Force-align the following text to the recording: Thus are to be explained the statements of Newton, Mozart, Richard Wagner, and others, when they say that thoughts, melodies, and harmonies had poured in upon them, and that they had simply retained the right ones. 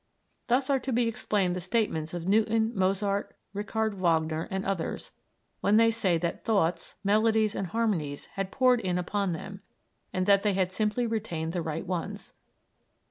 Thus 0.47 0.71
are 0.71 0.79
to 0.79 0.91
be 0.91 1.07
explained 1.07 1.55
the 1.55 1.61
statements 1.61 2.15
of 2.15 2.27
Newton, 2.27 2.71
Mozart, 2.73 3.35
Richard 3.53 3.93
Wagner, 3.93 4.47
and 4.49 4.65
others, 4.65 5.11
when 5.59 5.77
they 5.77 5.91
say 5.91 6.17
that 6.17 6.43
thoughts, 6.43 6.95
melodies, 7.03 7.53
and 7.53 7.67
harmonies 7.67 8.25
had 8.33 8.51
poured 8.51 8.79
in 8.79 8.97
upon 8.97 9.33
them, 9.33 9.61
and 10.11 10.25
that 10.25 10.41
they 10.41 10.53
had 10.55 10.71
simply 10.71 11.05
retained 11.05 11.53
the 11.53 11.61
right 11.61 11.85
ones. 11.85 12.33